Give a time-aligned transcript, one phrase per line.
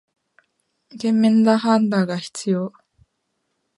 [0.99, 2.73] 賢明な判断が必要